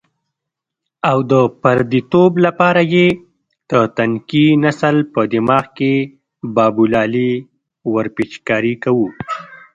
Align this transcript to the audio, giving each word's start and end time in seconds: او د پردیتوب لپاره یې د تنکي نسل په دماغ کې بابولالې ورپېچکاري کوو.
او 1.09 1.17
د 1.31 1.33
پردیتوب 1.61 2.31
لپاره 2.45 2.81
یې 2.93 3.07
د 3.69 3.71
تنکي 3.97 4.47
نسل 4.63 4.95
په 5.13 5.21
دماغ 5.33 5.65
کې 5.77 5.93
بابولالې 6.55 7.31
ورپېچکاري 7.93 8.73
کوو. 8.83 9.07